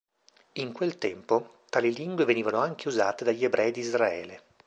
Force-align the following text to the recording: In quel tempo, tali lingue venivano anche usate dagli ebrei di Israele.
In 0.53 0.71
quel 0.71 0.97
tempo, 0.97 1.57
tali 1.69 1.93
lingue 1.93 2.25
venivano 2.25 2.57
anche 2.57 2.87
usate 2.87 3.23
dagli 3.23 3.43
ebrei 3.43 3.69
di 3.69 3.81
Israele. 3.81 4.43